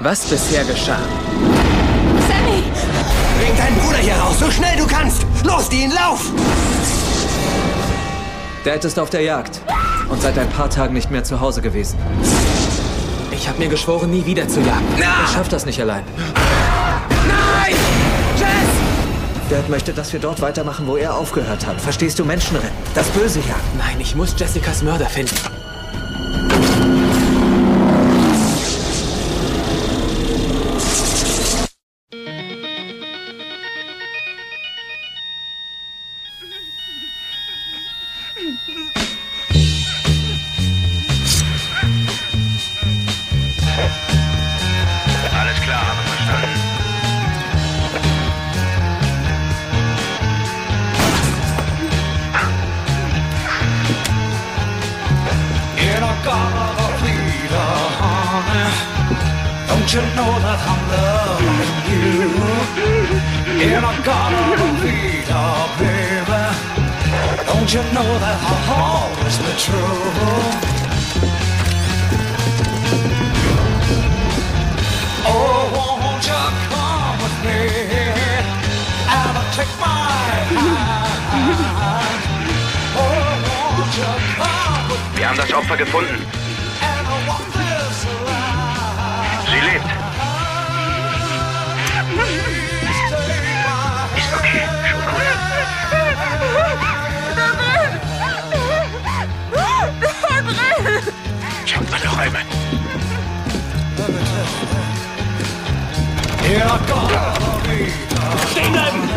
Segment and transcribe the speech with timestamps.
[0.00, 0.98] was bisher geschah.
[2.28, 2.62] Sammy!
[3.38, 5.26] Bring deinen Bruder hier raus, so schnell du kannst!
[5.44, 6.30] Los, Dean, lauf!
[8.64, 9.60] Dad ist auf der Jagd
[10.08, 11.98] und seit ein paar Tagen nicht mehr zu Hause gewesen.
[13.30, 14.86] Ich habe mir geschworen, nie wieder zu jagen.
[14.98, 16.04] Er schafft das nicht allein.
[17.28, 17.74] Nein!
[18.38, 19.50] Jess!
[19.50, 21.80] Dad möchte, dass wir dort weitermachen, wo er aufgehört hat.
[21.80, 22.72] Verstehst du, Menschen retten?
[22.94, 23.60] Das Böse jagen.
[23.78, 25.36] Nein, ich muss Jessicas Mörder finden.
[85.54, 86.26] Opfer gefunden.
[89.46, 89.84] Sie lebt.
[94.16, 95.24] Ist okay, schon gut.
[101.66, 102.42] Schaut mal noch einmal.
[108.50, 109.08] Stehen bleiben!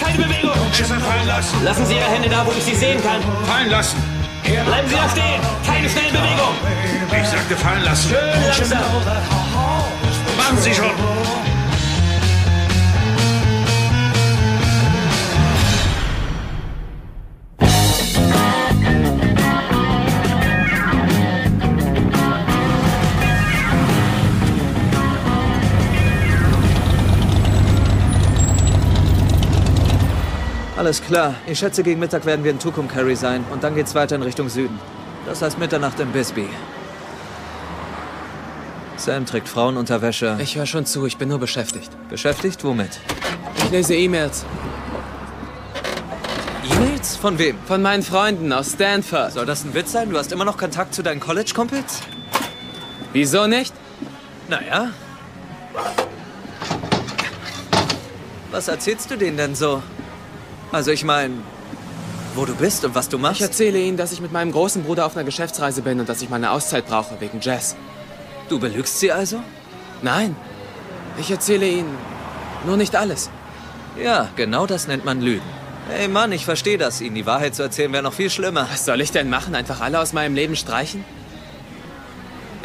[0.00, 0.52] Keine Bewegung!
[0.72, 1.64] Schüsse fallen lassen.
[1.64, 3.20] Lassen Sie Ihre Hände da, wo ich sie sehen kann.
[3.46, 3.96] Fallen lassen.
[4.42, 5.40] Bleiben Sie da stehen!
[5.86, 7.22] Keine schnellen Bewegungen!
[7.22, 8.08] Ich sagte fallen lassen.
[8.08, 8.80] Schön langsam!
[10.36, 10.90] Machen Sie schon.
[30.76, 31.34] Alles klar.
[31.46, 34.48] Ich schätze, gegen Mittag werden wir in Tucumcari sein und dann geht's weiter in Richtung
[34.48, 34.78] Süden.
[35.26, 36.48] Das heißt Mitternacht in Bisbee.
[38.96, 40.38] Sam trägt Frauenunterwäsche.
[40.40, 41.90] Ich höre schon zu, ich bin nur beschäftigt.
[42.08, 42.64] Beschäftigt?
[42.64, 43.00] Womit?
[43.58, 44.46] Ich lese E-Mails
[46.64, 47.16] E-Mails?
[47.16, 47.56] Von wem?
[47.66, 49.32] von meinen Freunden aus Stanford.
[49.32, 50.10] Soll das ein Witz sein?
[50.10, 52.02] Du hast immer noch Kontakt zu deinen College-Kumpels?
[53.12, 53.74] Wieso nicht?
[54.48, 54.90] Naja.
[58.50, 59.82] Was erzählst du denen denn so?
[60.72, 61.34] Also ich meine,
[62.36, 63.40] wo du bist und was du Ich machst?
[63.40, 66.28] erzähle ihnen, dass ich mit meinem großen Bruder auf einer Geschäftsreise bin und dass ich
[66.28, 67.76] meine Auszeit brauche wegen Jazz.
[68.48, 69.40] Du belügst sie also?
[70.02, 70.36] Nein,
[71.18, 71.94] ich erzähle ihnen
[72.66, 73.30] nur nicht alles.
[74.02, 75.42] Ja, genau das nennt man Lügen.
[75.96, 77.00] Ey Mann, ich verstehe das.
[77.00, 78.66] Ihnen die Wahrheit zu erzählen wäre noch viel schlimmer.
[78.70, 79.54] Was soll ich denn machen?
[79.54, 81.04] Einfach alle aus meinem Leben streichen?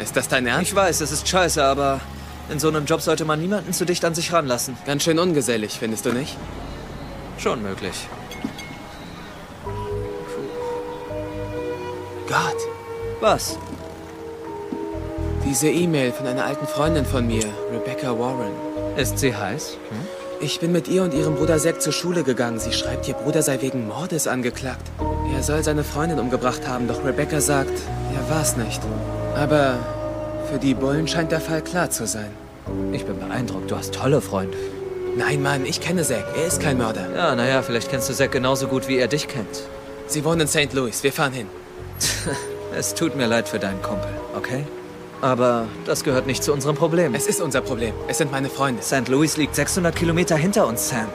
[0.00, 0.70] Ist das dein Ernst?
[0.70, 2.00] Ich weiß, es ist scheiße, aber
[2.50, 4.76] in so einem Job sollte man niemanden zu dicht an sich ranlassen.
[4.84, 6.36] Ganz schön ungesellig, findest du nicht?
[7.38, 7.94] Schon möglich.
[12.32, 12.56] Gott,
[13.20, 13.58] Was?
[15.44, 18.52] diese E-Mail von einer alten Freundin von mir, Rebecca Warren.
[18.96, 19.76] Ist sie heiß?
[20.40, 22.58] Ich bin mit ihr und ihrem Bruder Zack zur Schule gegangen.
[22.58, 24.90] Sie schreibt, ihr Bruder sei wegen Mordes angeklagt.
[25.36, 27.78] Er soll seine Freundin umgebracht haben, doch Rebecca sagt,
[28.14, 28.80] er war's nicht.
[29.36, 29.78] Aber
[30.50, 32.30] für die Bullen scheint der Fall klar zu sein.
[32.92, 33.70] Ich bin beeindruckt.
[33.70, 34.56] Du hast tolle Freunde.
[35.18, 36.24] Nein, Mann, ich kenne Zack.
[36.34, 37.14] Er ist kein Mörder.
[37.14, 39.64] Ja, naja, vielleicht kennst du Zack genauso gut, wie er dich kennt.
[40.06, 40.72] Sie wohnen in St.
[40.72, 41.02] Louis.
[41.02, 41.61] Wir fahren hin.
[42.74, 44.64] Es tut mir leid für deinen Kumpel, okay?
[45.20, 47.14] Aber das gehört nicht zu unserem Problem.
[47.14, 47.92] Es ist unser Problem.
[48.08, 48.82] Es sind meine Freunde.
[48.82, 49.08] St.
[49.08, 51.06] Louis liegt 600 Kilometer hinter uns, Sam.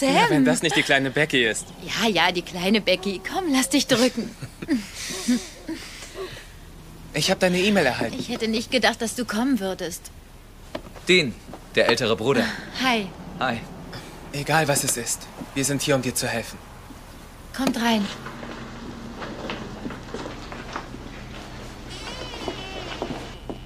[0.00, 0.14] Sam.
[0.14, 1.66] Ja, wenn das nicht die kleine Becky ist.
[1.82, 3.20] ja, ja, die kleine Becky.
[3.32, 4.30] Komm, lass dich drücken.
[7.14, 8.16] Ich habe deine E-Mail erhalten.
[8.18, 10.10] Ich hätte nicht gedacht, dass du kommen würdest.
[11.08, 11.34] Dean,
[11.74, 12.44] der ältere Bruder.
[12.82, 13.06] Hi,
[13.40, 13.58] Hi.
[14.32, 15.26] Egal was es ist.
[15.54, 16.58] Wir sind hier, um dir zu helfen.
[17.56, 18.06] kommt rein.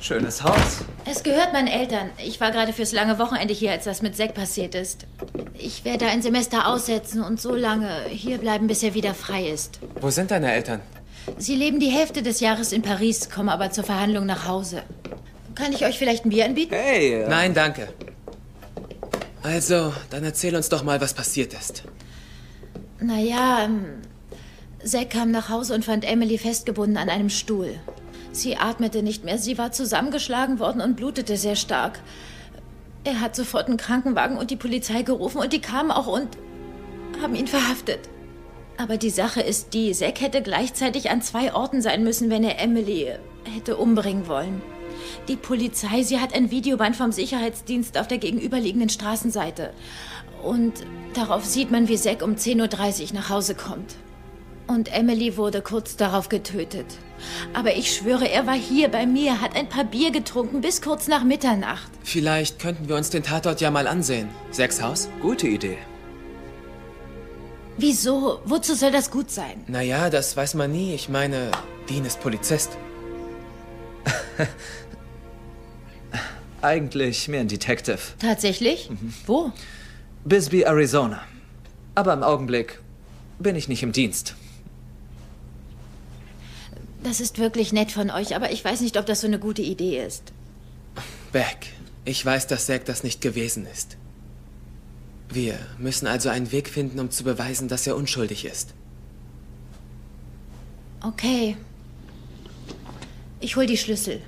[0.03, 0.81] Schönes Haus.
[1.09, 2.11] Es gehört meinen Eltern.
[2.19, 5.07] Ich war gerade fürs lange Wochenende hier, als das mit Zack passiert ist.
[5.57, 9.79] Ich werde ein Semester aussetzen und so lange hier bleiben, bis er wieder frei ist.
[10.01, 10.81] Wo sind deine Eltern?
[11.39, 14.83] Sie leben die Hälfte des Jahres in Paris, kommen aber zur Verhandlung nach Hause.
[15.55, 16.75] Kann ich euch vielleicht ein Bier anbieten?
[16.75, 17.89] Hey, äh, Nein, danke.
[19.45, 21.85] Also, dann erzähl uns doch mal, was passiert ist.
[22.99, 23.85] Naja, ähm,
[24.85, 27.79] Zack kam nach Hause und fand Emily festgebunden an einem Stuhl.
[28.33, 32.01] Sie atmete nicht mehr, sie war zusammengeschlagen worden und blutete sehr stark.
[33.05, 36.29] Er hat sofort einen Krankenwagen und die Polizei gerufen und die kamen auch und
[37.21, 38.09] haben ihn verhaftet.
[38.79, 42.59] Aber die Sache ist die, Zack hätte gleichzeitig an zwei Orten sein müssen, wenn er
[42.59, 43.13] Emily
[43.45, 44.63] hätte umbringen wollen.
[45.29, 49.71] Die Polizei, sie hat ein Videoband vom Sicherheitsdienst auf der gegenüberliegenden Straßenseite.
[50.43, 50.73] Und
[51.15, 53.95] darauf sieht man, wie Zack um 10.30 Uhr nach Hause kommt.
[54.67, 56.87] Und Emily wurde kurz darauf getötet.
[57.53, 61.09] Aber ich schwöre, er war hier bei mir, hat ein paar Bier getrunken bis kurz
[61.09, 61.91] nach Mitternacht.
[62.03, 64.29] Vielleicht könnten wir uns den Tatort ja mal ansehen.
[64.51, 65.09] Sechs Haus?
[65.21, 65.79] gute Idee.
[67.77, 68.41] Wieso?
[68.45, 69.65] Wozu soll das gut sein?
[69.67, 70.95] Naja, das weiß man nie.
[70.95, 71.51] Ich meine,
[71.89, 72.77] Dean ist Polizist.
[76.63, 77.99] Eigentlich mehr ein Detective.
[78.21, 78.91] Tatsächlich?
[79.27, 79.53] Wo?
[80.25, 81.23] Bisbee, Arizona.
[81.95, 82.81] Aber im Augenblick
[83.39, 84.37] bin ich nicht im Dienst.
[87.03, 89.63] Das ist wirklich nett von euch, aber ich weiß nicht, ob das so eine gute
[89.63, 90.33] Idee ist.
[91.33, 91.69] Beck,
[92.05, 93.97] ich weiß, dass Zack das nicht gewesen ist.
[95.29, 98.75] Wir müssen also einen Weg finden, um zu beweisen, dass er unschuldig ist.
[101.03, 101.57] Okay.
[103.41, 104.21] Ich hol die Schlüssel.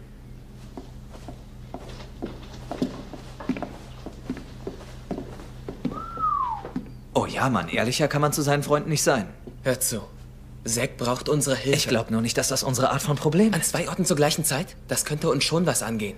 [7.13, 9.29] Oh ja, Mann, ehrlicher kann man zu seinen Freunden nicht sein.
[9.63, 10.03] Hör zu.
[10.67, 11.77] Zack braucht unsere Hilfe.
[11.77, 13.71] Ich glaube nur nicht, dass das unsere Art von Problem An ist.
[13.71, 14.77] zwei Orten zur gleichen Zeit?
[14.89, 16.17] Das könnte uns schon was angehen.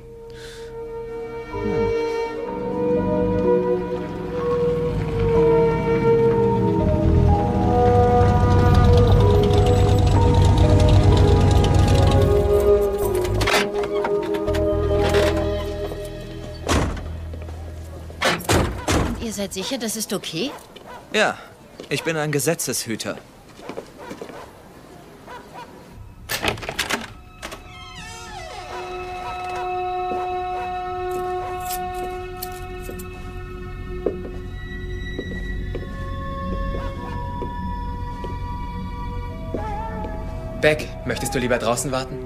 [19.08, 20.52] Und ihr seid sicher, das ist okay?
[21.12, 21.36] Ja,
[21.88, 23.18] ich bin ein Gesetzeshüter.
[40.66, 42.16] Beck, möchtest du lieber draußen warten?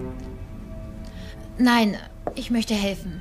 [1.59, 1.99] Nein,
[2.37, 3.21] ich möchte helfen.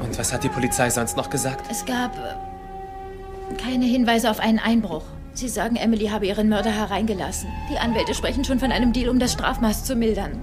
[0.00, 1.64] Und was hat die Polizei sonst noch gesagt?
[1.70, 5.04] Es gab äh, keine Hinweise auf einen Einbruch.
[5.34, 7.48] Sie sagen, Emily habe ihren Mörder hereingelassen.
[7.70, 10.42] Die Anwälte sprechen schon von einem Deal, um das Strafmaß zu mildern.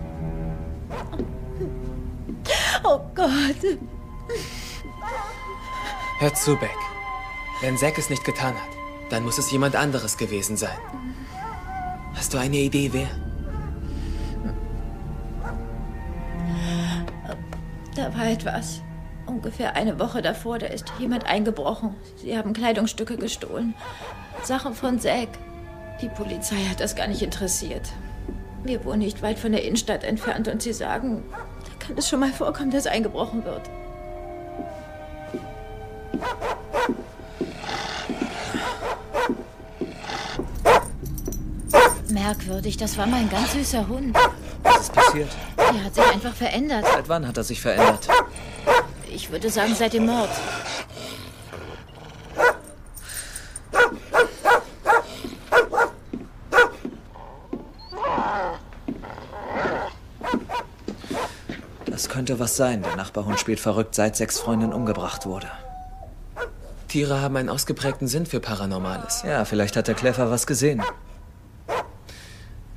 [2.86, 3.78] Oh Gott.
[6.24, 6.70] Hör zu, Beck.
[7.60, 8.70] Wenn Zack es nicht getan hat,
[9.10, 10.78] dann muss es jemand anderes gewesen sein.
[12.16, 13.10] Hast du eine Idee, wer?
[17.98, 18.80] Da war etwas.
[19.26, 21.94] Ungefähr eine Woche davor, da ist jemand eingebrochen.
[22.16, 23.74] Sie haben Kleidungsstücke gestohlen.
[24.44, 25.28] Sachen von Zack.
[26.02, 27.90] Die Polizei hat das gar nicht interessiert.
[28.64, 31.26] Wir wohnen nicht weit von der Innenstadt entfernt und sie sagen,
[31.66, 33.70] da kann es schon mal vorkommen, dass eingebrochen wird.
[42.10, 44.16] Merkwürdig, das war mal ein ganz süßer Hund.
[44.62, 45.30] Was ist passiert?
[45.58, 46.86] Er hat sich einfach verändert.
[46.86, 48.08] Seit wann hat er sich verändert?
[49.12, 50.30] Ich würde sagen, seit dem Mord.
[61.86, 62.84] Das könnte was sein.
[62.84, 65.48] Der Nachbarhund spielt verrückt, seit sechs Freundinnen umgebracht wurde.
[66.94, 69.24] Tiere haben einen ausgeprägten Sinn für Paranormales.
[69.26, 70.84] Ja, vielleicht hat der Clever was gesehen.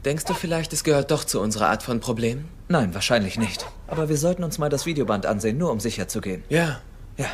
[0.06, 2.46] Denkst du vielleicht, es gehört doch zu unserer Art von Problem?
[2.68, 3.66] Nein, wahrscheinlich nicht.
[3.88, 6.42] Aber wir sollten uns mal das Videoband ansehen, nur um sicher zu gehen.
[6.49, 6.80] Ja.
[7.18, 7.26] Ja.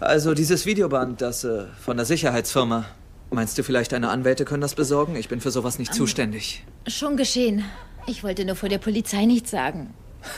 [0.00, 2.84] Also dieses Videoband, das äh, von der Sicherheitsfirma.
[3.30, 5.16] Meinst du vielleicht, deine Anwälte können das besorgen?
[5.16, 6.62] Ich bin für sowas nicht zuständig.
[6.86, 7.64] Schon geschehen.
[8.06, 9.94] Ich wollte nur vor der Polizei nichts sagen.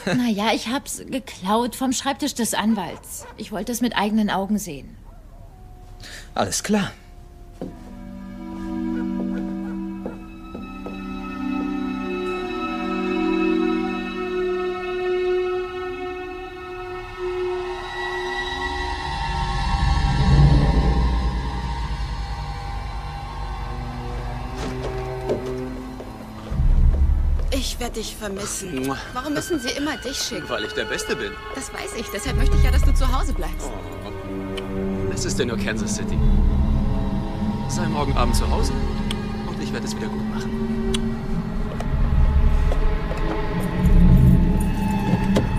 [0.06, 3.26] Naja, ich hab's geklaut vom Schreibtisch des Anwalts.
[3.36, 4.96] Ich wollte es mit eigenen Augen sehen.
[6.34, 6.92] Alles klar.
[27.96, 28.94] Dich vermissen.
[29.14, 30.48] Warum müssen sie immer dich schicken?
[30.48, 31.32] Weil ich der Beste bin.
[31.54, 32.06] Das weiß ich.
[32.12, 33.70] Deshalb möchte ich ja, dass du zu Hause bleibst.
[35.12, 36.18] Es ist ja nur Kansas City.
[37.68, 38.72] sei morgen Abend zu Hause
[39.48, 40.92] und ich werde es wieder gut machen.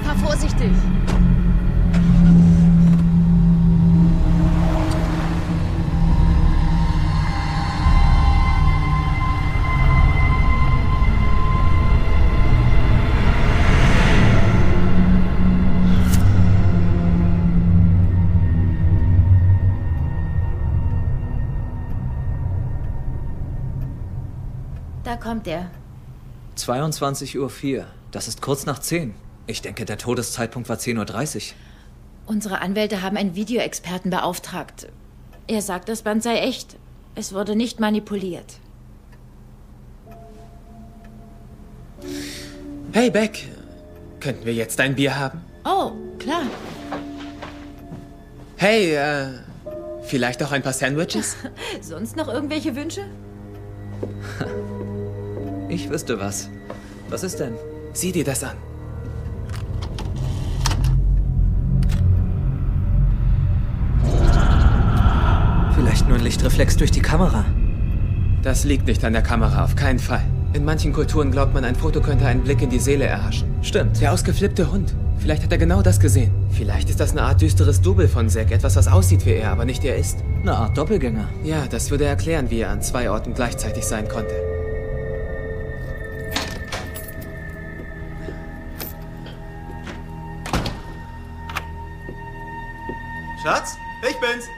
[0.03, 0.71] Fahr vorsichtig.
[25.27, 25.69] Kommt er.
[26.57, 27.85] 22.04 Uhr.
[28.11, 29.13] Das ist kurz nach 10.
[29.45, 31.41] Ich denke, der Todeszeitpunkt war 10.30 Uhr.
[32.27, 34.87] Unsere Anwälte haben einen Videoexperten beauftragt.
[35.47, 36.77] Er sagt, das Band sei echt.
[37.15, 38.59] Es wurde nicht manipuliert.
[42.93, 43.49] Hey, Beck.
[44.21, 45.41] Könnten wir jetzt ein Bier haben?
[45.65, 46.43] Oh, klar.
[48.55, 49.27] Hey, äh,
[50.03, 51.35] vielleicht auch ein paar Sandwiches?
[51.81, 53.01] Sonst noch irgendwelche Wünsche?
[55.69, 56.49] Ich wüsste was.
[57.09, 57.53] Was ist denn?
[57.93, 58.55] Sieh dir das an.
[65.75, 67.45] Vielleicht nur ein Lichtreflex durch die Kamera.
[68.43, 70.23] Das liegt nicht an der Kamera, auf keinen Fall.
[70.53, 73.47] In manchen Kulturen glaubt man, ein Foto könnte einen Blick in die Seele erhaschen.
[73.61, 73.99] Stimmt.
[73.99, 74.95] Der ausgeflippte Hund.
[75.17, 76.31] Vielleicht hat er genau das gesehen.
[76.49, 78.51] Vielleicht ist das eine Art düsteres Double von Zack.
[78.51, 80.19] Etwas, was aussieht wie er, aber nicht er ist.
[80.41, 81.27] Eine Art Doppelgänger.
[81.43, 84.33] Ja, das würde erklären, wie er an zwei Orten gleichzeitig sein konnte.
[93.47, 94.49] Schatz, ich bin's.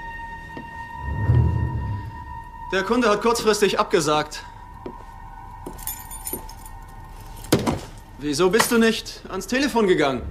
[2.71, 4.43] Der Kunde hat kurzfristig abgesagt.
[8.17, 10.23] Wieso bist du nicht ans Telefon gegangen?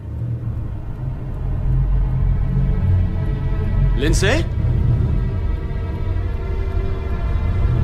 [3.97, 4.45] Lindsay?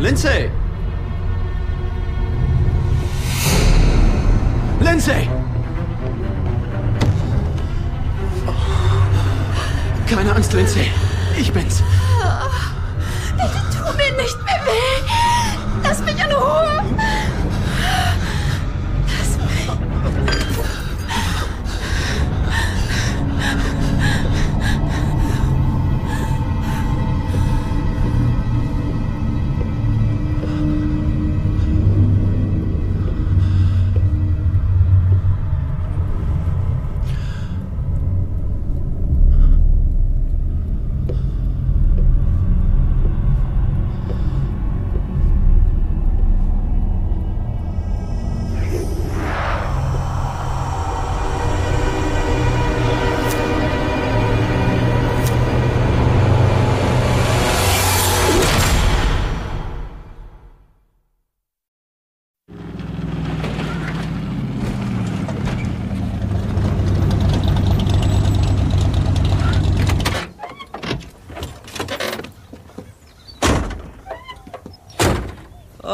[0.01, 0.51] Lindsay!
[4.81, 5.29] Lindsay!
[10.15, 10.93] Keine Angst, Lindsay.
[11.37, 11.83] Ich bin's.
[13.37, 15.03] Bitte tu mir nicht mehr weh.
[15.83, 16.85] Lass mich in Ruhe.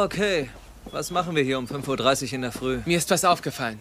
[0.03, 0.49] Okay,
[0.93, 2.81] was machen wir hier um 5.30 Uhr in der Früh?
[2.87, 3.79] Mir ist was aufgefallen.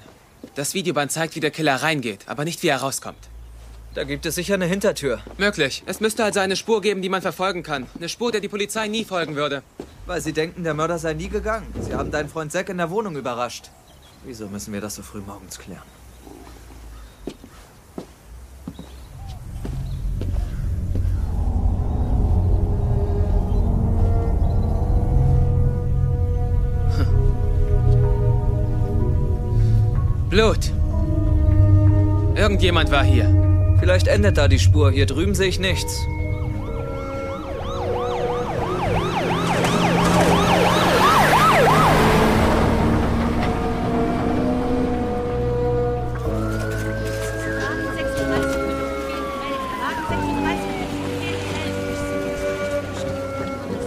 [0.54, 3.30] Das Videoband zeigt, wie der Killer reingeht, aber nicht, wie er rauskommt.
[3.94, 5.22] Da gibt es sicher eine Hintertür.
[5.38, 5.82] Möglich.
[5.86, 7.88] Es müsste also eine Spur geben, die man verfolgen kann.
[7.96, 9.64] Eine Spur, der die Polizei nie folgen würde.
[10.08, 11.74] Weil sie denken, der Mörder sei nie gegangen.
[11.80, 13.70] Sie haben deinen Freund Zack in der Wohnung überrascht.
[14.26, 15.99] Wieso müssen wir das so früh morgens klären?
[30.30, 30.72] Blut.
[32.36, 33.26] Irgendjemand war hier.
[33.80, 34.92] Vielleicht endet da die Spur.
[34.92, 36.06] Hier drüben sehe ich nichts.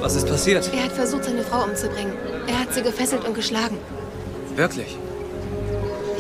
[0.01, 0.69] Was ist passiert?
[0.75, 2.15] Er hat versucht, seine Frau umzubringen.
[2.49, 3.79] Er hat sie gefesselt und geschlagen.
[4.57, 4.99] Wirklich?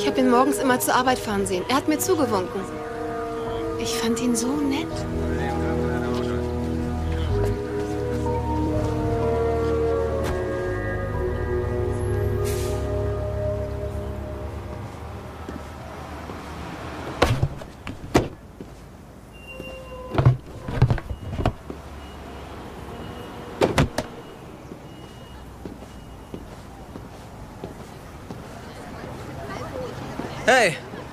[0.02, 1.62] Ich habe ihn morgens immer zur Arbeit fahren sehen.
[1.68, 2.61] Er hat mir zugewunken.
[3.80, 4.88] Ich fand ihn so nett.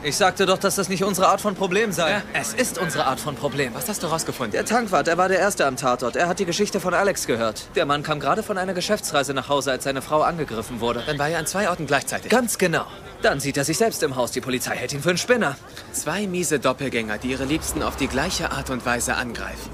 [0.10, 2.24] Ich sagte doch, dass das nicht unsere Art von Problem sei.
[2.34, 3.76] Es ist unsere Art von Problem.
[3.76, 4.54] Was hast du rausgefunden?
[4.54, 6.16] Der Tankwart, er war der Erste am Tatort.
[6.16, 7.68] Er hat die Geschichte von Alex gehört.
[7.76, 11.04] Der Mann kam gerade von einer Geschäftsreise nach Hause, als seine Frau angegriffen wurde.
[11.06, 12.32] Dann war er an zwei Orten gleichzeitig.
[12.32, 12.88] Ganz genau.
[13.22, 14.32] Dann sieht er sich selbst im Haus.
[14.32, 15.56] Die Polizei hält ihn für einen Spinner.
[15.92, 19.70] Zwei miese Doppelgänger, die ihre Liebsten auf die gleiche Art und Weise angreifen.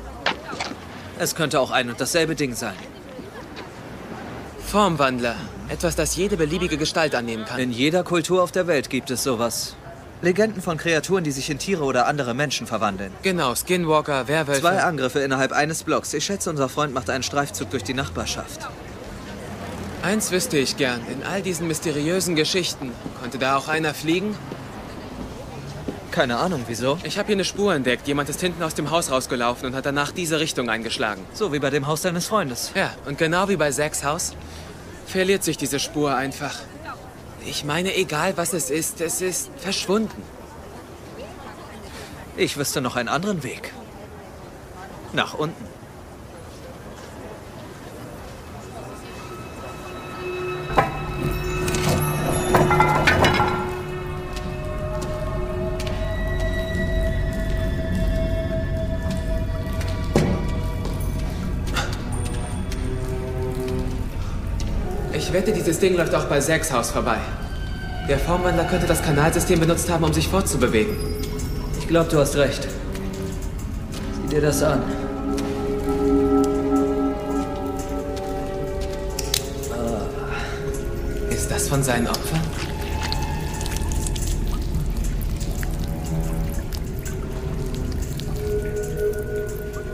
[1.18, 2.76] Es könnte auch ein und dasselbe Ding sein.
[4.68, 5.38] Formwandler.
[5.70, 7.58] Etwas, das jede beliebige Gestalt annehmen kann.
[7.58, 9.78] In jeder Kultur auf der Welt gibt es sowas.
[10.22, 13.12] Legenden von Kreaturen, die sich in Tiere oder andere Menschen verwandeln.
[13.22, 14.62] Genau, Skinwalker, Werwölfe.
[14.62, 16.14] Zwei Angriffe innerhalb eines Blocks.
[16.14, 18.68] Ich schätze, unser Freund macht einen Streifzug durch die Nachbarschaft.
[20.02, 21.02] Eins wüsste ich gern.
[21.12, 22.92] In all diesen mysteriösen Geschichten.
[23.20, 24.36] Konnte da auch einer fliegen?
[26.12, 26.98] Keine Ahnung, wieso.
[27.04, 28.08] Ich habe hier eine Spur entdeckt.
[28.08, 31.22] Jemand ist hinten aus dem Haus rausgelaufen und hat danach diese Richtung eingeschlagen.
[31.34, 32.72] So wie bei dem Haus deines Freundes.
[32.74, 34.34] Ja, und genau wie bei Zacks Haus
[35.08, 36.56] verliert sich diese Spur einfach.
[37.46, 40.24] Ich meine, egal was es ist, es ist verschwunden.
[42.36, 43.72] Ich wüsste noch einen anderen Weg.
[45.14, 45.75] Nach unten.
[65.66, 67.18] Dieses Ding läuft auch bei Zacks Haus vorbei.
[68.08, 70.96] Der Formwandler könnte das Kanalsystem benutzt haben, um sich fortzubewegen.
[71.80, 72.68] Ich glaube, du hast recht.
[74.22, 74.84] Sieh dir das an.
[81.32, 82.42] Ist das von seinen Opfern?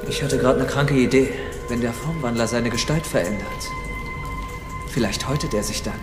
[0.10, 1.30] Ich hatte gerade eine kranke Idee.
[1.70, 3.48] Wenn der Formwandler seine Gestalt verändert.
[4.92, 6.00] Vielleicht häutet er sich dann.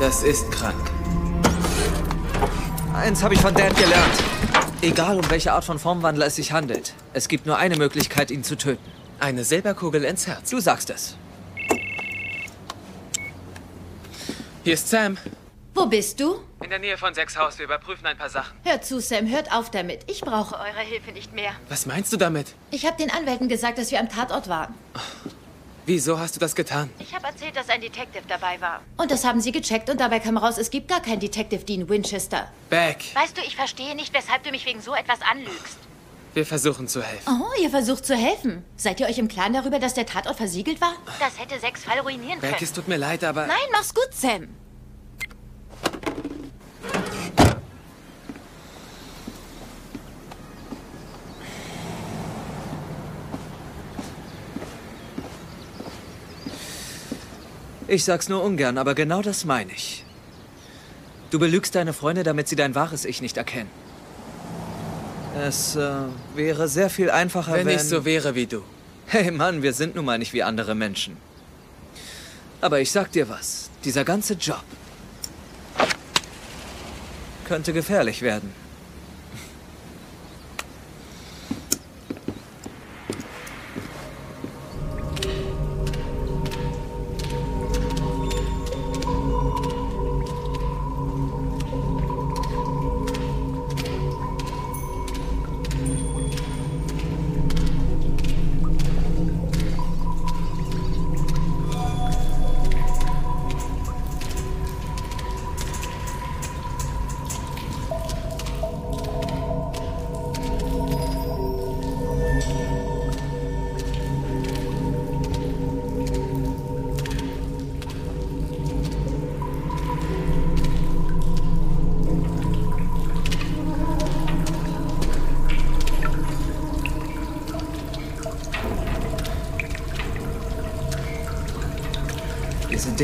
[0.00, 0.90] Das ist krank.
[2.92, 4.22] Eins habe ich von Dad gelernt.
[4.82, 6.94] Egal um welche Art von Formwandler es sich handelt.
[7.12, 8.84] Es gibt nur eine Möglichkeit, ihn zu töten.
[9.20, 10.50] Eine Silberkugel ins Herz.
[10.50, 11.16] Du sagst es.
[14.64, 15.16] Hier ist Sam.
[15.74, 16.40] Wo bist du?
[16.62, 17.58] In der Nähe von Zacks Haus.
[17.58, 18.56] Wir überprüfen ein paar Sachen.
[18.64, 20.00] Hört zu, Sam, hört auf damit.
[20.10, 21.52] Ich brauche eure Hilfe nicht mehr.
[21.68, 22.54] Was meinst du damit?
[22.70, 24.74] Ich habe den Anwälten gesagt, dass wir am Tatort waren.
[25.86, 26.88] Wieso hast du das getan?
[26.98, 28.80] Ich habe erzählt, dass ein Detective dabei war.
[28.96, 31.88] Und das haben sie gecheckt und dabei kam raus, es gibt gar keinen Detective Dean
[31.88, 32.50] Winchester.
[32.70, 35.76] Beck, Weißt du, ich verstehe nicht, weshalb du mich wegen so etwas anlügst.
[36.32, 37.28] wir versuchen zu helfen.
[37.42, 38.64] Oh, ihr versucht zu helfen.
[38.76, 40.94] Seid ihr euch im Klaren darüber, dass der Tatort versiegelt war?
[41.20, 43.46] Das hätte sechs Fall ruinieren Beck, es tut mir leid, aber...
[43.46, 44.48] Nein, mach's gut, Sam.
[57.94, 60.04] Ich sag's nur ungern, aber genau das meine ich.
[61.30, 63.70] Du belügst deine Freunde, damit sie dein wahres Ich nicht erkennen.
[65.40, 65.92] Es äh,
[66.34, 67.66] wäre sehr viel einfacher, wenn...
[67.66, 68.64] Wenn ich so wäre wie du.
[69.06, 71.16] Hey Mann, wir sind nun mal nicht wie andere Menschen.
[72.60, 74.64] Aber ich sag dir was, dieser ganze Job
[77.44, 78.52] könnte gefährlich werden.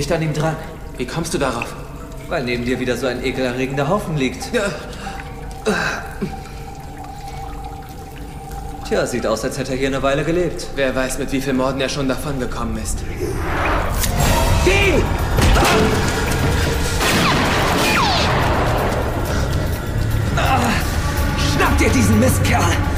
[0.00, 0.56] Dicht an ihm dran,
[0.96, 1.66] Wie kommst du darauf?
[2.30, 4.50] weil neben dir wieder so ein ekelerregender Haufen liegt.
[8.88, 10.68] Tja, sieht aus, als hätte er hier eine Weile gelebt.
[10.76, 13.00] Wer weiß, mit wie vielen Morden er schon davongekommen ist.
[21.52, 22.89] Schnapp dir diesen Mistkerl!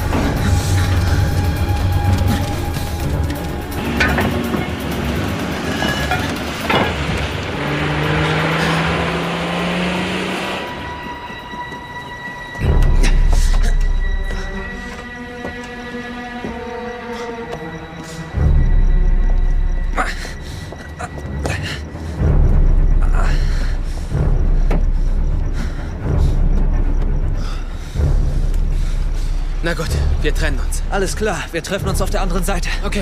[30.93, 32.69] Alles klar, wir treffen uns auf der anderen Seite.
[32.85, 33.01] Okay.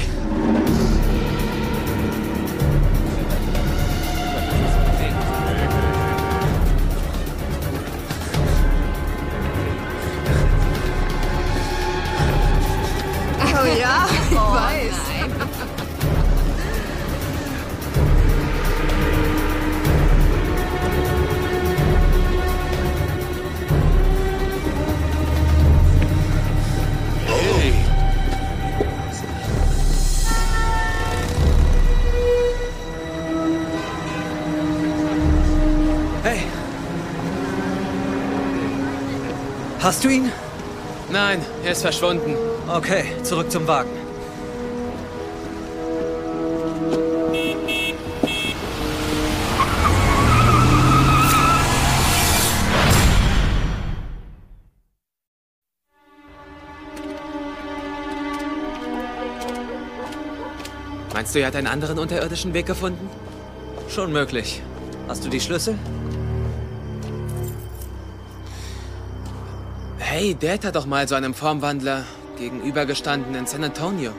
[40.02, 40.32] Hast du ihn?
[41.12, 42.36] Nein, er ist verschwunden.
[42.68, 43.92] Okay, zurück zum Wagen.
[61.14, 63.08] Meinst du, er hat einen anderen unterirdischen Weg gefunden?
[63.88, 64.64] Schon möglich.
[65.08, 65.78] Hast du die Schlüssel?
[70.22, 72.06] Hey, Dad hat doch mal so einem Formwandler
[72.38, 74.12] gegenübergestanden in San Antonio.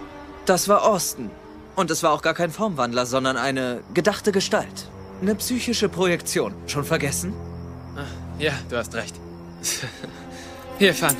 [0.47, 1.31] Das war Austin.
[1.77, 4.88] Und es war auch gar kein Formwandler, sondern eine gedachte Gestalt.
[5.21, 6.57] Eine psychische Projektion.
[6.67, 7.33] Schon vergessen?
[8.41, 9.15] Ja, du hast recht.
[10.81, 11.17] Hier, Fan.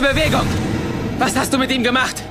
[0.00, 0.46] Keine Bewegung!
[1.18, 2.22] Was hast du mit ihm gemacht?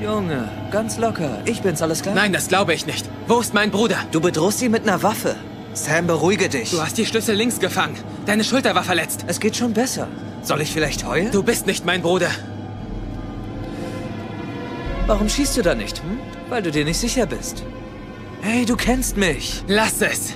[0.00, 1.38] Junge, ganz locker.
[1.44, 2.14] Ich bin's, alles klar?
[2.14, 3.04] Nein, das glaube ich nicht.
[3.26, 3.96] Wo ist mein Bruder?
[4.12, 5.34] Du bedrohst ihn mit einer Waffe.
[5.72, 6.70] Sam, beruhige dich.
[6.70, 7.96] Du hast die Schlüssel links gefangen.
[8.26, 9.24] Deine Schulter war verletzt.
[9.26, 10.06] Es geht schon besser.
[10.42, 11.32] Soll ich vielleicht heulen?
[11.32, 12.30] Du bist nicht mein Bruder.
[15.08, 16.20] Warum schießt du da nicht, hm?
[16.48, 17.64] Weil du dir nicht sicher bist.
[18.40, 19.64] Hey, du kennst mich.
[19.66, 20.34] Lass es.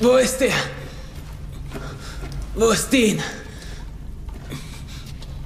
[0.00, 0.52] Wo ist er?
[2.54, 3.20] Wo ist Dean?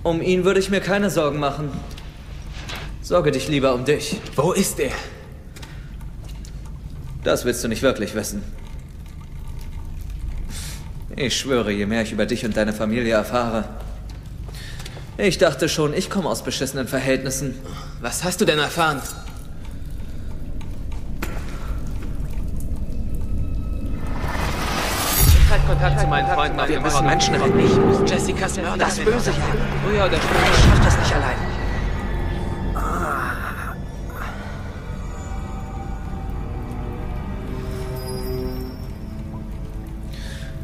[0.02, 1.70] Um ihn würde ich mir keine Sorgen machen.
[3.00, 4.20] Sorge dich lieber um dich.
[4.34, 4.92] Wo ist er?
[7.22, 8.42] Das willst du nicht wirklich wissen.
[11.14, 13.68] Ich schwöre, je mehr ich über dich und deine Familie erfahre.
[15.18, 17.54] Ich dachte schon, ich komme aus beschissenen Verhältnissen.
[18.00, 19.02] Was hast du denn erfahren?
[27.00, 27.08] Auto.
[27.08, 27.58] Menschen retten.
[27.58, 28.76] Ich muss Jessicas Mörder.
[28.76, 29.58] das Böse jagen.
[29.84, 30.68] Früher oder Ich später.
[30.68, 31.36] schaff das nicht allein.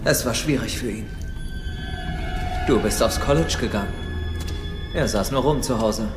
[0.04, 1.06] Es war schwierig für ihn.
[2.68, 3.92] Du bist aufs College gegangen.
[4.94, 6.08] Er saß nur rum zu Hause.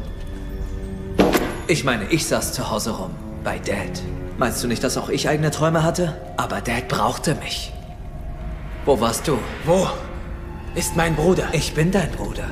[1.68, 3.12] Ich meine, ich saß zu Hause rum.
[3.44, 4.02] Bei Dad.
[4.38, 6.16] Meinst du nicht, dass auch ich eigene Träume hatte?
[6.38, 7.74] Aber Dad brauchte mich.
[8.86, 9.38] Wo warst du?
[9.66, 9.88] Wo
[10.76, 11.50] ist mein Bruder?
[11.54, 12.50] Ich bin dein Bruder.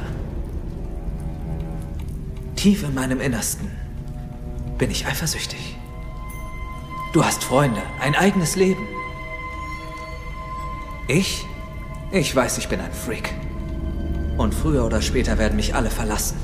[2.56, 3.71] Tief in meinem Innersten
[4.77, 5.77] bin ich eifersüchtig.
[7.13, 8.88] Du hast Freunde, ein eigenes Leben.
[11.08, 11.45] Ich?
[12.12, 13.34] Ich weiß, ich bin ein Freak.
[14.38, 16.38] Und früher oder später werden mich alle verlassen.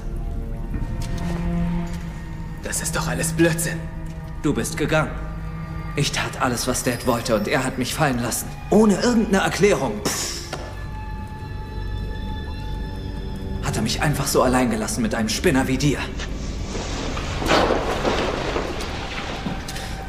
[2.64, 3.80] Das ist doch alles Blödsinn.
[4.42, 5.12] Du bist gegangen.
[5.96, 8.48] Ich tat alles, was Dad wollte und er hat mich fallen lassen.
[8.70, 10.02] Ohne irgendeine Erklärung.
[10.04, 10.33] Pff.
[13.94, 16.00] Mich einfach so allein gelassen mit einem Spinner wie dir.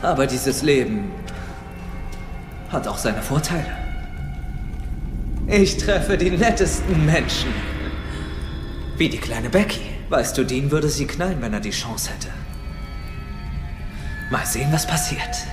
[0.01, 1.11] Aber dieses Leben
[2.71, 3.77] hat auch seine Vorteile.
[5.47, 7.51] Ich treffe die nettesten Menschen.
[8.97, 9.83] Wie die kleine Becky.
[10.09, 12.29] Weißt du, Dean würde sie knallen, wenn er die Chance hätte.
[14.31, 15.47] Mal sehen, was passiert.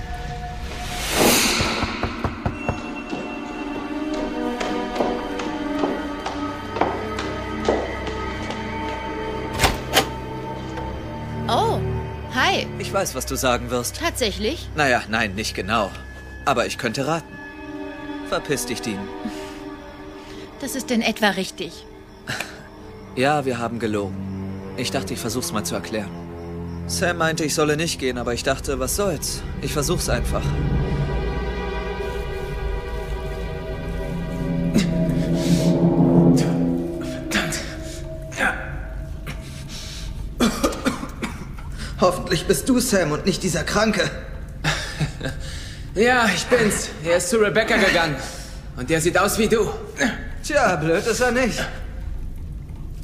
[12.92, 13.96] Ich weiß, was du sagen wirst.
[13.96, 14.68] Tatsächlich?
[14.76, 15.90] Naja, nein, nicht genau.
[16.44, 17.32] Aber ich könnte raten.
[18.28, 18.98] Verpiss dich, Dean.
[20.60, 21.86] Das ist in etwa richtig.
[23.16, 24.14] Ja, wir haben gelogen.
[24.76, 26.10] Ich dachte, ich versuch's mal zu erklären.
[26.86, 29.42] Sam meinte, ich solle nicht gehen, aber ich dachte, was soll's?
[29.62, 30.42] Ich versuch's einfach.
[42.32, 44.10] Hoffentlich bist du Sam und nicht dieser Kranke.
[45.94, 46.88] Ja, ich bin's.
[47.04, 48.16] Er ist zu Rebecca gegangen.
[48.78, 49.70] Und der sieht aus wie du.
[50.42, 51.62] Tja, blöd ist er nicht.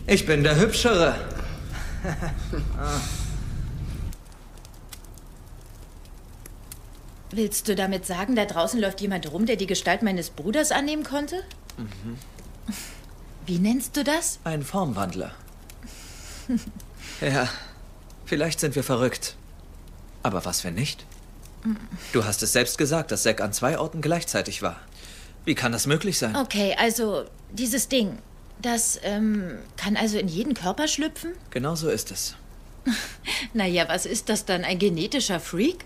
[0.06, 1.14] Ich bin der Hübschere.
[7.30, 11.04] Willst du damit sagen, da draußen läuft jemand rum, der die Gestalt meines Bruders annehmen
[11.04, 11.42] konnte?
[13.44, 14.38] Wie nennst du das?
[14.44, 15.32] Ein Formwandler.
[17.20, 17.46] ja,
[18.28, 19.36] vielleicht sind wir verrückt.
[20.22, 21.04] Aber was, wenn nicht?
[22.12, 24.80] Du hast es selbst gesagt, dass Zack an zwei Orten gleichzeitig war.
[25.44, 26.36] Wie kann das möglich sein?
[26.36, 28.18] Okay, also dieses Ding,
[28.60, 31.32] das ähm, kann also in jeden Körper schlüpfen?
[31.50, 32.36] Genau so ist es.
[33.52, 34.64] Naja, was ist das dann?
[34.64, 35.84] Ein genetischer Freak?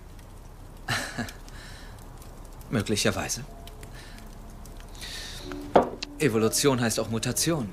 [2.70, 3.44] Möglicherweise.
[6.18, 7.68] Evolution heißt auch Mutation,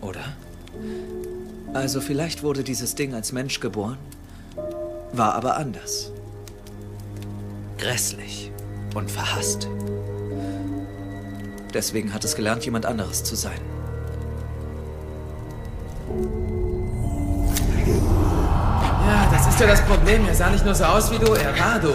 [0.00, 0.36] oder?
[1.74, 3.98] Also vielleicht wurde dieses Ding als Mensch geboren,
[5.12, 6.12] war aber anders.
[7.78, 8.50] Grässlich
[8.94, 9.68] und verhasst.
[11.72, 13.58] Deswegen hat es gelernt, jemand anderes zu sein.
[19.06, 20.26] Ja, das ist ja das Problem.
[20.28, 21.94] Er sah nicht nur so aus wie du, er war du.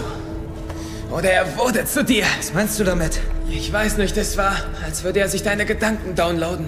[1.14, 2.24] Oder er wurde zu dir.
[2.38, 3.20] Was meinst du damit?
[3.48, 6.66] Ich weiß nicht, es war, als würde er sich deine Gedanken downloaden.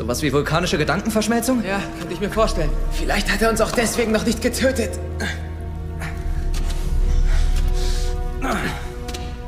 [0.00, 1.62] Sowas wie vulkanische Gedankenverschmelzung?
[1.62, 2.70] Ja, könnte ich mir vorstellen.
[2.90, 4.98] Vielleicht hat er uns auch deswegen noch nicht getötet.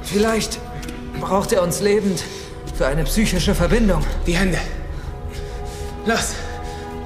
[0.03, 0.59] Vielleicht
[1.19, 2.23] braucht er uns lebend
[2.77, 4.05] für eine psychische Verbindung.
[4.27, 4.59] Die Hände.
[6.05, 6.35] Los,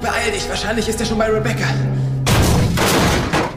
[0.01, 0.49] beeil dich.
[0.49, 1.67] Wahrscheinlich ist er schon bei Rebecca.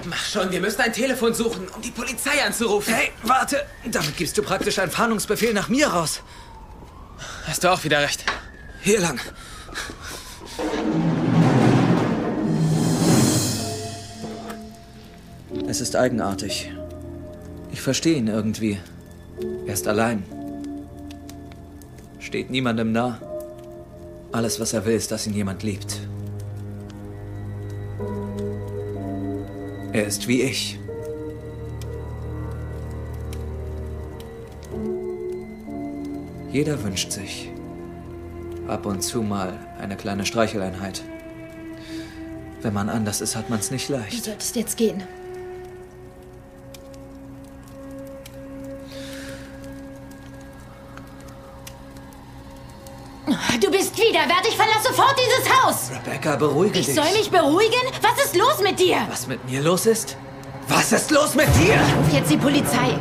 [0.04, 2.94] Mach schon, wir müssen ein Telefon suchen, um die Polizei anzurufen.
[2.94, 3.66] Hey, warte!
[3.90, 6.20] Damit gibst du praktisch einen Fahndungsbefehl nach mir raus.
[7.48, 8.24] Hast du auch wieder recht.
[8.82, 9.18] Hier lang.
[15.70, 16.72] Es ist eigenartig.
[17.70, 18.80] Ich verstehe ihn irgendwie.
[19.68, 20.24] Er ist allein.
[22.18, 23.20] Steht niemandem nah.
[24.32, 26.00] Alles, was er will, ist, dass ihn jemand liebt.
[29.92, 30.76] Er ist wie ich.
[36.50, 37.48] Jeder wünscht sich
[38.66, 41.04] ab und zu mal eine kleine Streicheleinheit.
[42.60, 44.24] Wenn man anders ist, hat man es nicht Du leicht.
[44.24, 45.04] solltest jetzt gehen.
[54.20, 54.54] Widerwärtig.
[54.56, 55.90] Verlass sofort dieses Haus.
[56.04, 56.94] Rebecca, beruhige Ich dich.
[56.94, 57.80] soll mich beruhigen?
[58.02, 58.96] Was ist los mit dir?
[59.08, 60.16] Was mit mir los ist?
[60.68, 61.74] Was ist los mit dir?
[61.74, 62.98] Ruf jetzt die Polizei.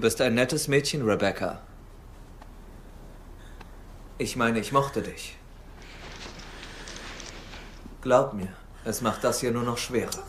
[0.00, 1.60] Du bist ein nettes Mädchen, Rebecca.
[4.16, 5.36] Ich meine, ich mochte dich.
[8.00, 8.48] Glaub mir,
[8.86, 10.22] es macht das hier nur noch schwerer.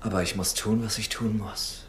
[0.00, 1.81] Aber ich muss tun, was ich tun muss.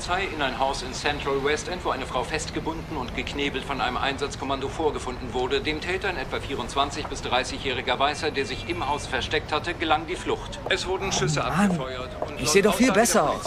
[0.00, 3.82] Polizei in ein Haus in Central West End, wo eine Frau festgebunden und geknebelt von
[3.82, 5.60] einem Einsatzkommando vorgefunden wurde.
[5.60, 10.06] Dem Täter, ein etwa 24- bis 30-jähriger Weißer, der sich im Haus versteckt hatte, gelang
[10.06, 10.58] die Flucht.
[10.70, 12.16] Es wurden Schüsse abgefeuert.
[12.26, 13.42] Und ich sehe doch viel besser aus.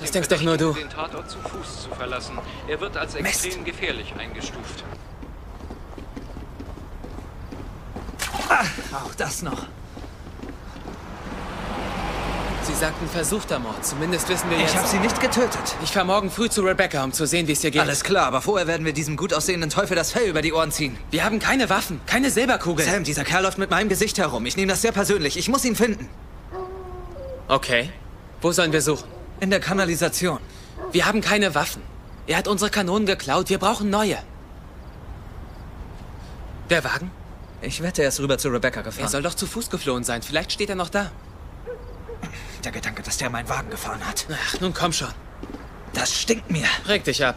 [0.00, 0.72] Das denkst doch nur du.
[0.72, 2.38] Den Tatort zu Fuß zu verlassen.
[2.66, 3.44] Er wird als Mist.
[3.44, 4.84] extrem gefährlich eingestuft.
[9.04, 9.66] Auch das noch.
[12.70, 13.84] Sie sagten versuchter Mord.
[13.84, 14.70] Zumindest wissen wir jetzt...
[14.70, 15.74] Ich habe sie nicht getötet.
[15.82, 17.80] Ich fahre morgen früh zu Rebecca, um zu sehen, wie es ihr geht.
[17.80, 20.70] Alles klar, aber vorher werden wir diesem gut aussehenden Teufel das Fell über die Ohren
[20.70, 20.96] ziehen.
[21.10, 22.88] Wir haben keine Waffen, keine Silberkugeln.
[22.88, 24.46] Sam, dieser Kerl läuft mit meinem Gesicht herum.
[24.46, 25.36] Ich nehme das sehr persönlich.
[25.36, 26.08] Ich muss ihn finden.
[27.48, 27.90] Okay.
[28.40, 29.08] Wo sollen wir suchen?
[29.40, 30.38] In der Kanalisation.
[30.92, 31.82] Wir haben keine Waffen.
[32.28, 33.50] Er hat unsere Kanonen geklaut.
[33.50, 34.18] Wir brauchen neue.
[36.70, 37.10] Der Wagen?
[37.62, 39.06] Ich wette, er ist rüber zu Rebecca gefahren.
[39.06, 40.22] Er soll doch zu Fuß geflohen sein.
[40.22, 41.10] Vielleicht steht er noch da.
[42.62, 44.26] Der Gedanke, dass der meinen Wagen gefahren hat.
[44.30, 45.08] Ach, nun komm schon.
[45.94, 46.66] Das stinkt mir.
[46.86, 47.34] Reg dich ab.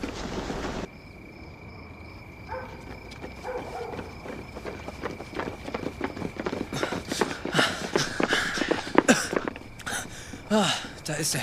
[10.50, 10.70] Ah,
[11.06, 11.42] da ist er.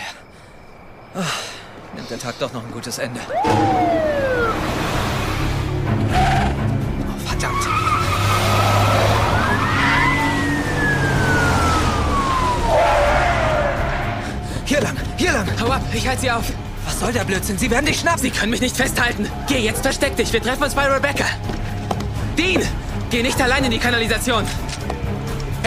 [1.14, 1.25] Ah,
[1.97, 3.21] nimmt der Tag doch noch ein gutes Ende.
[15.44, 15.61] Lang.
[15.61, 16.44] Hau ab, ich halte sie auf.
[16.85, 17.59] Was soll der Blödsinn?
[17.59, 18.20] Sie werden dich schnappen.
[18.20, 19.29] Sie können mich nicht festhalten.
[19.46, 20.33] Geh jetzt, versteck dich.
[20.33, 21.26] Wir treffen uns bei Rebecca.
[22.37, 22.62] Dean,
[23.11, 24.44] geh nicht allein in die Kanalisation.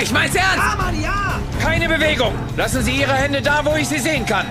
[0.02, 0.58] Ich mein's ernst.
[0.58, 1.40] Ja, Mann, ja!
[1.62, 2.34] Keine Bewegung!
[2.58, 4.48] Lassen Sie Ihre Hände da, wo ich sie sehen kann.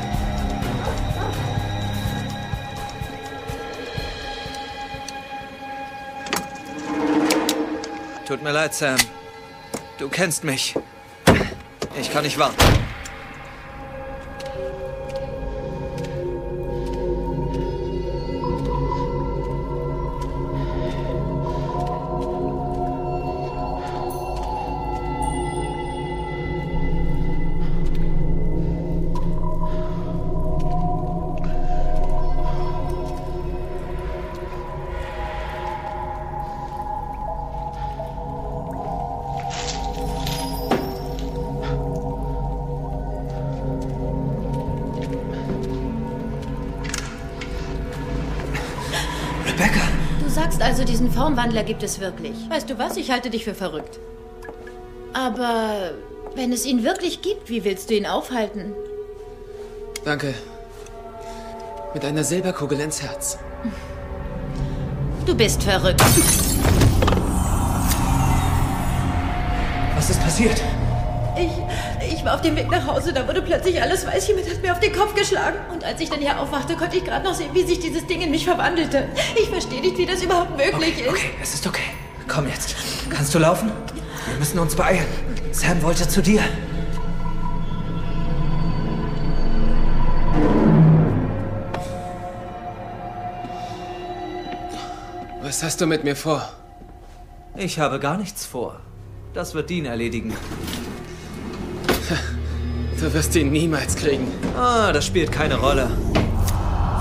[8.24, 8.96] Tut mir leid, Sam.
[9.98, 10.74] Du kennst mich.
[12.00, 12.56] Ich kann nicht warten.
[51.32, 52.36] Formwandler gibt es wirklich.
[52.50, 52.98] Weißt du was?
[52.98, 53.98] Ich halte dich für verrückt.
[55.14, 55.92] Aber
[56.34, 58.74] wenn es ihn wirklich gibt, wie willst du ihn aufhalten?
[60.04, 60.34] Danke.
[61.94, 63.38] Mit einer Silberkugel ins Herz.
[65.24, 66.02] Du bist verrückt.
[69.96, 70.60] Was ist passiert?
[72.22, 74.28] Ich, war auf dem Weg nach Hause, da wurde plötzlich alles weiß.
[74.28, 75.56] Jemand hat mir auf den Kopf geschlagen.
[75.72, 78.20] Und als ich dann hier aufwachte, konnte ich gerade noch sehen, wie sich dieses Ding
[78.20, 79.08] in mich verwandelte.
[79.34, 81.08] Ich verstehe nicht, wie das überhaupt möglich Okay, ist.
[81.08, 81.82] okay, es ist okay.
[82.28, 82.76] Komm jetzt.
[83.10, 83.72] Kannst du laufen?
[84.28, 85.04] Wir müssen uns beeilen.
[85.50, 86.42] Sam wollte zu dir.
[95.42, 96.48] Was hast du mit mir vor?
[97.56, 98.80] Ich habe gar nichts vor.
[99.34, 100.32] Das wird Dean erledigen.
[103.00, 104.28] Du wirst ihn niemals kriegen.
[104.56, 105.90] Ah, das spielt keine Rolle.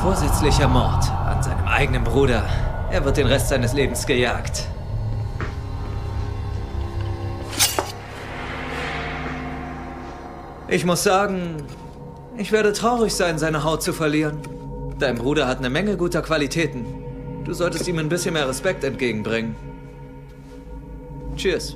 [0.01, 2.43] Vorsätzlicher Mord an seinem eigenen Bruder.
[2.91, 4.67] Er wird den Rest seines Lebens gejagt.
[10.67, 11.57] Ich muss sagen,
[12.37, 14.39] ich werde traurig sein, seine Haut zu verlieren.
[14.97, 16.85] Dein Bruder hat eine Menge guter Qualitäten.
[17.43, 19.55] Du solltest ihm ein bisschen mehr Respekt entgegenbringen.
[21.35, 21.75] Cheers.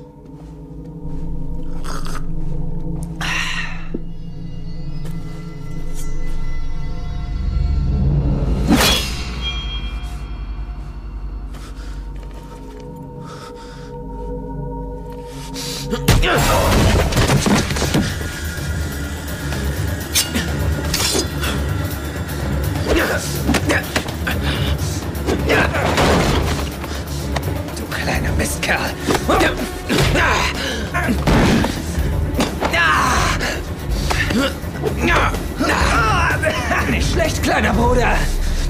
[36.90, 38.16] Nicht schlecht, kleiner Bruder.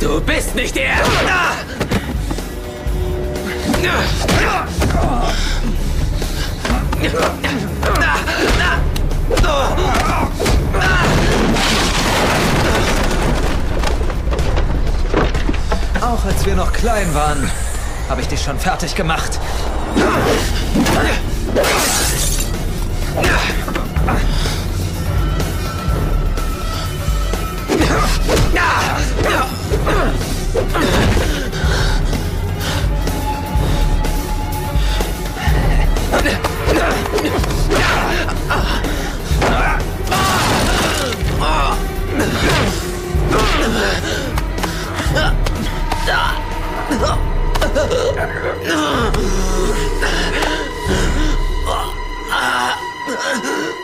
[0.01, 0.97] Du bist nicht er!
[16.01, 17.51] Auch als wir noch klein waren,
[18.09, 19.41] habe ich dich schon fertig gemacht.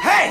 [0.02, 0.30] Hey!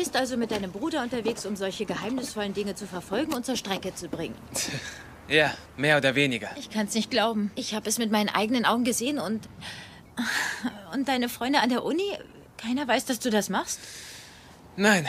[0.00, 3.94] Bist also mit deinem Bruder unterwegs, um solche geheimnisvollen Dinge zu verfolgen und zur Strecke
[3.94, 4.34] zu bringen.
[5.28, 6.48] Ja, mehr oder weniger.
[6.56, 7.50] Ich kann's nicht glauben.
[7.54, 9.46] Ich habe es mit meinen eigenen Augen gesehen und.
[10.94, 12.18] Und deine Freunde an der Uni?
[12.56, 13.78] Keiner weiß, dass du das machst?
[14.76, 15.06] Nein,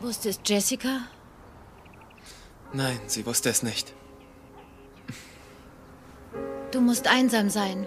[0.00, 1.02] Wusste es Jessica?
[2.72, 3.92] nein, sie wusste es nicht.
[6.70, 7.86] Du musst einsam sein.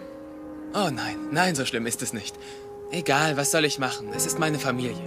[0.73, 2.35] Oh nein, nein, so schlimm ist es nicht.
[2.91, 4.11] Egal, was soll ich machen?
[4.13, 5.01] Es ist meine Familie.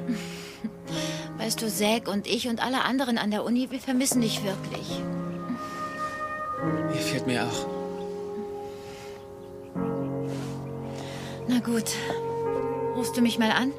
[1.49, 5.01] Weißt du, Zack und ich und alle anderen an der Uni, wir vermissen dich wirklich.
[6.95, 7.67] Ihr fehlt mir auch.
[11.49, 11.85] Na gut.
[12.97, 13.73] Rufst du mich mal an?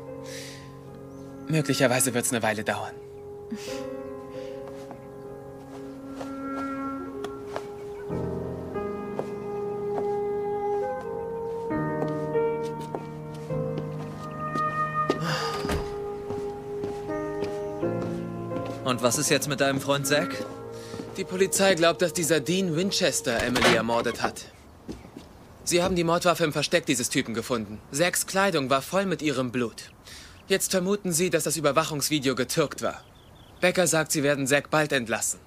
[1.48, 2.96] Möglicherweise wird es eine Weile dauern.
[19.00, 20.36] Und was ist jetzt mit deinem Freund Zack?
[21.16, 24.52] Die Polizei glaubt, dass dieser Dean Winchester Emily ermordet hat.
[25.64, 27.80] Sie haben die Mordwaffe im Versteck dieses Typen gefunden.
[27.94, 29.92] Zacks Kleidung war voll mit ihrem Blut.
[30.50, 33.02] Jetzt vermuten sie, dass das Überwachungsvideo getürkt war.
[33.62, 35.40] Becker sagt, sie werden Zack bald entlassen.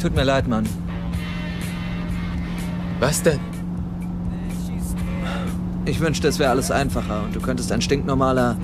[0.00, 0.83] Tut mir leid, Mann.
[3.04, 3.38] Was denn?
[5.84, 8.56] Ich wünschte, es wäre alles einfacher und du könntest ein stinknormaler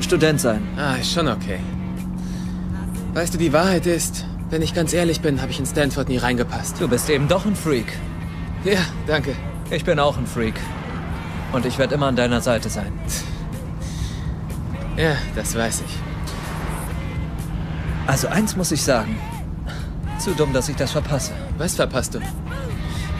[0.00, 0.66] Student sein.
[0.76, 1.60] Ah, ist schon okay.
[3.14, 6.16] Weißt du, die Wahrheit ist, wenn ich ganz ehrlich bin, habe ich in Stanford nie
[6.16, 6.80] reingepasst.
[6.80, 7.96] Du bist eben doch ein Freak.
[8.64, 9.36] Ja, danke.
[9.70, 10.54] Ich bin auch ein Freak.
[11.52, 12.92] Und ich werde immer an deiner Seite sein.
[14.96, 15.96] Ja, das weiß ich.
[18.08, 19.16] Also eins muss ich sagen.
[20.18, 21.30] Zu dumm, dass ich das verpasse.
[21.58, 22.18] Was verpasst du?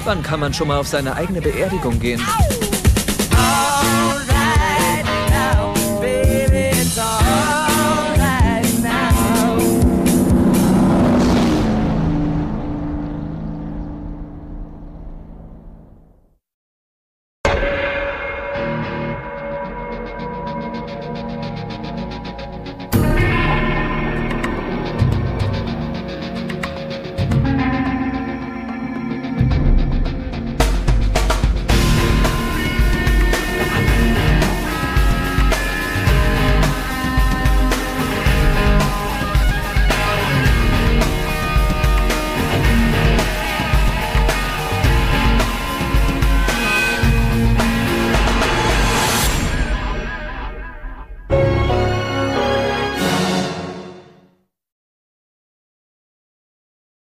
[0.09, 2.23] Wann kann man schon mal auf seine eigene Beerdigung gehen?